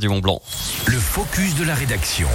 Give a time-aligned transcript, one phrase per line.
[0.00, 0.40] du Mont Blanc.
[0.86, 2.28] Le focus de la rédaction.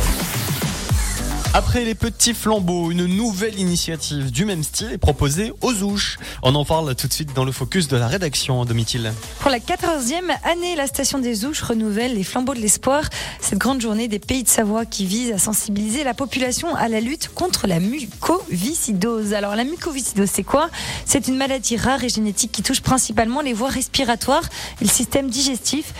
[1.53, 6.17] Après les petits flambeaux, une nouvelle initiative du même style est proposée aux ouches.
[6.43, 9.11] On en parle tout de suite dans le focus de la rédaction, Domitil.
[9.41, 13.03] Pour la 14e année, la station des ouches renouvelle les flambeaux de l'espoir.
[13.41, 17.01] Cette grande journée des pays de Savoie qui vise à sensibiliser la population à la
[17.01, 19.33] lutte contre la mucoviscidose.
[19.33, 20.69] Alors la mucoviscidose, c'est quoi?
[21.05, 24.45] C'est une maladie rare et génétique qui touche principalement les voies respiratoires
[24.79, 25.93] et le système digestif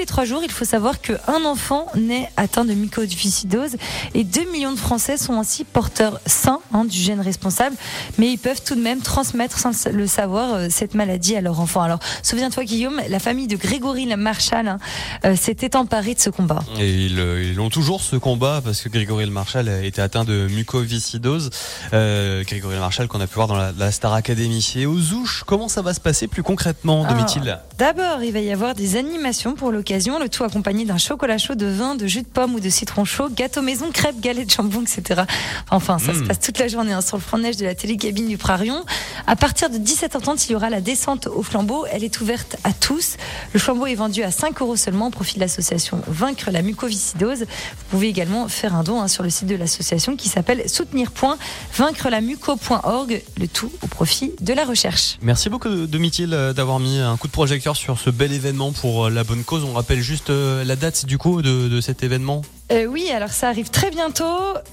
[0.00, 3.76] les trois jours, il faut savoir qu'un enfant naît atteint de mucoviscidose
[4.14, 7.76] et 2 millions de Français sont ainsi porteurs sains hein, du gène responsable,
[8.16, 11.60] mais ils peuvent tout de même transmettre sans le savoir euh, cette maladie à leur
[11.60, 11.82] enfant.
[11.82, 14.78] Alors, souviens-toi Guillaume, la famille de Grégory Marshall hein,
[15.26, 16.60] euh, s'était emparée de ce combat.
[16.78, 21.50] Et ils, ont toujours ce combat parce que Grégory Le Marshall était atteint de mucoviscidose.
[21.92, 24.66] Euh, Grégory Le Marshall qu'on a pu voir dans la, Star Academy.
[24.76, 28.40] Et aux ouches, comment ça va se passer plus concrètement, ah, Domitil D'abord, il va
[28.40, 32.06] y avoir des animations pour le le tout accompagné d'un chocolat chaud, de vin, de
[32.06, 35.22] jus de pomme ou de citron chaud, gâteau maison, crêpes, galettes de jambon, etc.
[35.70, 36.28] Enfin, ça se mm.
[36.28, 38.84] passe toute la journée hein, sur le front de neige de la télécabine du Prarion.
[39.26, 41.86] À partir de 17h30, il y aura la descente au flambeau.
[41.90, 43.16] Elle est ouverte à tous.
[43.52, 47.40] Le flambeau est vendu à 5 euros seulement au profit de l'association Vaincre la mucoviscidose.
[47.40, 47.46] Vous
[47.90, 53.48] pouvez également faire un don hein, sur le site de l'association qui s'appelle soutenir.vaincrelamuco.org, le
[53.48, 55.18] tout au profit de la recherche.
[55.22, 59.24] Merci beaucoup, Domitil, d'avoir mis un coup de projecteur sur ce bel événement pour la
[59.24, 63.10] bonne cause on rappelle juste euh, la date du coup de, cet événement euh, oui,
[63.10, 64.24] alors ça arrive très bientôt.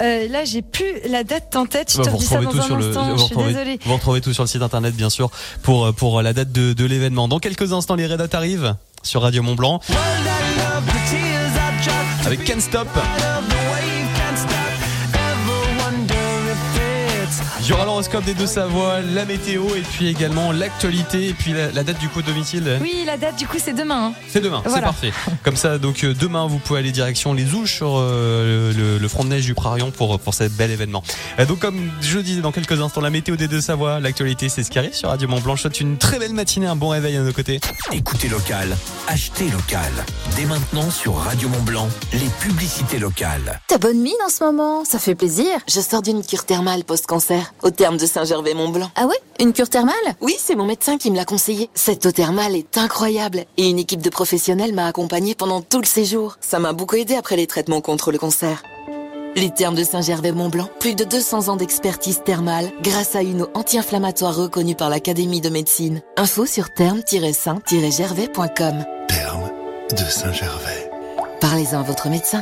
[0.03, 1.91] Euh, là, j'ai plus la date en tête.
[1.91, 3.17] Je te dis ça dans un instant.
[3.17, 3.79] je suis désolée.
[3.83, 5.31] Vous retrouvez tout sur le site internet, bien sûr,
[5.63, 7.27] pour pour la date de, de l'événement.
[7.27, 9.81] Dans quelques instants, les Red arrivent sur Radio Mont Blanc
[12.23, 12.87] avec Can't Stop.
[17.67, 21.51] Il y aura l'horoscope des deux Savoie, la météo et puis également l'actualité et puis
[21.51, 22.79] la, date du coup de domicile.
[22.79, 24.05] Oui, la date du coup c'est demain.
[24.05, 24.13] Hein.
[24.29, 25.11] C'est demain, c'est parfait.
[25.43, 29.25] Comme ça, donc euh, demain vous pouvez aller direction les Ouches sur euh, le, front
[29.25, 31.03] de neige du Prarion pour pour cet bel événement.
[31.39, 34.63] Euh, donc comme je disais dans quelques instants, la météo des deux Savoie, l'actualité c'est
[34.63, 35.57] ce qui arrive sur Radio Mont Blanc.
[35.57, 37.59] Je souhaite une très belle matinée, un bon réveil à nos côtés.
[37.91, 38.77] Écoutez local,
[39.09, 39.91] achetez local.
[40.37, 43.59] Dès maintenant sur Radio Mont Blanc, les publicités locales.
[43.67, 45.49] T'as bonne mine en ce moment, ça fait plaisir.
[45.67, 48.91] Je sors d'une cure thermale post-cancer au terme de Saint-Gervais-Mont-Blanc.
[48.95, 49.19] Ah ouais?
[49.39, 49.93] Une cure thermale?
[50.21, 51.69] Oui, c'est mon médecin qui me l'a conseillé.
[51.73, 55.85] Cette eau thermale est incroyable et une équipe de professionnels m'a accompagnée pendant tout le
[55.85, 56.37] séjour.
[56.41, 58.63] Ça m'a beaucoup aidé après les traitements contre le cancer.
[59.35, 64.35] Les termes de Saint-Gervais-Mont-Blanc, plus de 200 ans d'expertise thermale grâce à une eau anti-inflammatoire
[64.35, 66.01] reconnue par l'Académie de médecine.
[66.15, 68.85] Info sur terme-saint-gervais.com.
[69.07, 69.51] Terme
[69.91, 70.89] de Saint-Gervais.
[71.39, 72.41] Parlez-en à votre médecin.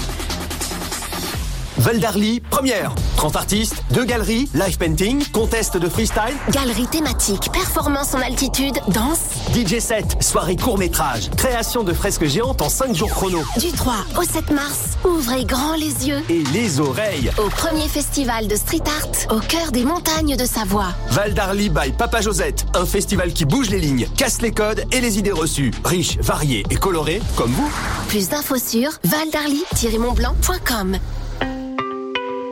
[1.81, 2.93] Val d'Arly, première.
[3.17, 6.35] 30 artistes, deux galeries, live painting, contest de freestyle.
[6.51, 9.21] Galerie thématique, performance en altitude, danse.
[9.55, 13.41] DJ set, soirée court métrage, création de fresques géantes en 5 jours chrono.
[13.59, 16.21] Du 3 au 7 mars, ouvrez grand les yeux.
[16.29, 17.31] Et les oreilles.
[17.39, 20.93] Au premier festival de street art, au cœur des montagnes de Savoie.
[21.09, 25.01] Val d'Arly by Papa Josette, un festival qui bouge les lignes, casse les codes et
[25.01, 25.71] les idées reçues.
[25.83, 27.71] Riche, varié et coloré, comme vous.
[28.07, 30.99] Plus d'infos sur valdarly-montblanc.com.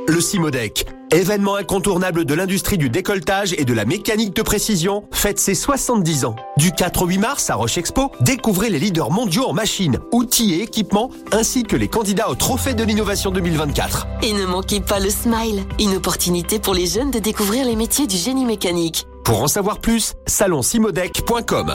[0.10, 5.38] Le Simodec, événement incontournable de l'industrie du décolletage et de la mécanique de précision, fête
[5.40, 6.36] ses 70 ans.
[6.58, 10.56] Du 4 au 8 mars à Roche Expo, découvrez les leaders mondiaux en machines, outils
[10.56, 14.08] et équipements, ainsi que les candidats au Trophée de l'innovation 2024.
[14.24, 18.08] Et ne manquez pas le Smile, une opportunité pour les jeunes de découvrir les métiers
[18.08, 19.06] du génie mécanique.
[19.24, 21.72] Pour en savoir plus, salonsimodec.com.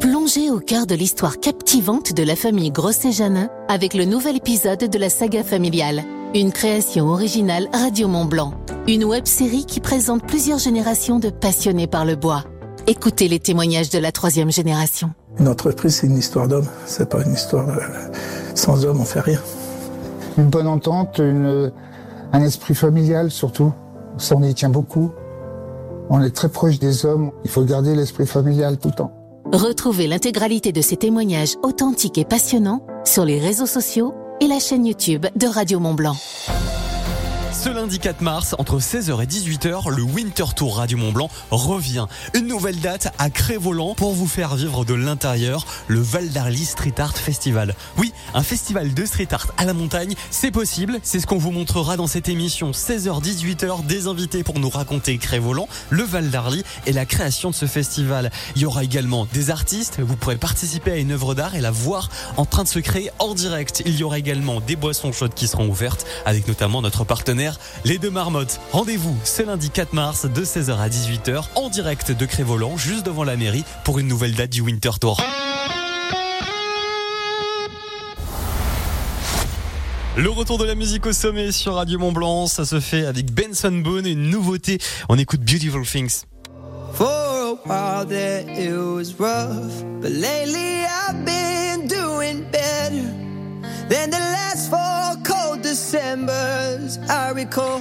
[0.00, 4.98] Plongez au cœur de l'histoire captivante de la famille Grosset-Janin avec le nouvel épisode de
[4.98, 6.04] la saga familiale.
[6.36, 8.52] Une création originale Radio Mont Blanc.
[8.86, 12.44] Une web série qui présente plusieurs générations de passionnés par le bois.
[12.86, 15.12] Écoutez les témoignages de la troisième génération.
[15.38, 16.66] Une entreprise, c'est une histoire d'homme.
[16.84, 17.66] C'est pas une histoire.
[17.70, 17.80] Euh,
[18.54, 19.40] sans homme, on fait rien.
[20.36, 23.72] Une bonne entente, un esprit familial surtout.
[24.18, 25.12] Ça, on y tient beaucoup.
[26.10, 27.30] On est très proche des hommes.
[27.44, 29.12] Il faut garder l'esprit familial tout le temps.
[29.54, 34.12] Retrouvez l'intégralité de ces témoignages authentiques et passionnants sur les réseaux sociaux
[34.48, 36.16] la chaîne YouTube de Radio Mont Blanc.
[37.58, 42.06] Ce lundi 4 mars, entre 16h et 18h, le Winter Tour Radio Mont Blanc revient.
[42.34, 46.94] Une nouvelle date à Crévolant pour vous faire vivre de l'intérieur le Val d'Arly Street
[46.98, 47.74] Art Festival.
[47.96, 51.00] Oui, un festival de street art à la montagne, c'est possible.
[51.02, 53.86] C'est ce qu'on vous montrera dans cette émission 16h-18h.
[53.86, 58.30] Des invités pour nous raconter Crévolant, le Val d'Arly et la création de ce festival.
[58.54, 59.98] Il y aura également des artistes.
[59.98, 63.10] Vous pourrez participer à une œuvre d'art et la voir en train de se créer
[63.18, 63.82] en direct.
[63.86, 67.45] Il y aura également des boissons chaudes qui seront ouvertes avec notamment notre partenaire
[67.84, 68.60] les deux marmottes.
[68.72, 73.24] Rendez-vous ce lundi 4 mars de 16h à 18h en direct de Crévolant, juste devant
[73.24, 75.20] la mairie, pour une nouvelle date du Winter Tour.
[80.16, 83.34] Le retour de la musique au sommet sur Radio Mont Blanc, ça se fait avec
[83.34, 84.78] Benson Boone, une nouveauté.
[85.10, 86.22] On écoute Beautiful Things.
[86.94, 93.04] For a while it was rough, but lately I've been doing better
[93.90, 95.60] than the last four cold
[96.86, 97.80] Decembers I recall.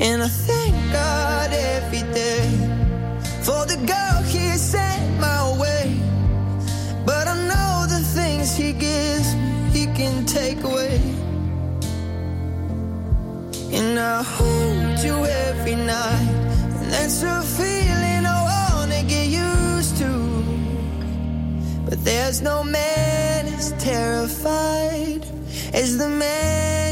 [0.00, 2.48] And I thank God every day
[3.42, 6.00] for the girl He sent my way.
[7.06, 11.00] But I know the things He gives me, He can take away.
[13.72, 16.30] And I hold you every night,
[16.80, 20.12] and that's a feeling I wanna get used to.
[21.88, 25.37] But there's no man as terrified
[25.74, 26.78] is the man